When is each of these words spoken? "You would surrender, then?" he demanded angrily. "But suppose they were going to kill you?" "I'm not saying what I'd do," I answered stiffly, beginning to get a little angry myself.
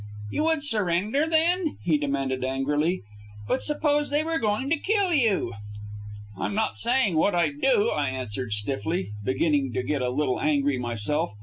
"You 0.31 0.45
would 0.45 0.63
surrender, 0.63 1.27
then?" 1.29 1.77
he 1.83 1.99
demanded 1.99 2.43
angrily. 2.43 3.03
"But 3.47 3.61
suppose 3.61 4.09
they 4.09 4.23
were 4.23 4.39
going 4.39 4.71
to 4.71 4.77
kill 4.77 5.13
you?" 5.13 5.53
"I'm 6.35 6.55
not 6.55 6.79
saying 6.79 7.17
what 7.17 7.35
I'd 7.35 7.61
do," 7.61 7.91
I 7.91 8.09
answered 8.09 8.51
stiffly, 8.51 9.11
beginning 9.23 9.73
to 9.73 9.83
get 9.83 10.01
a 10.01 10.09
little 10.09 10.39
angry 10.41 10.79
myself. 10.79 11.33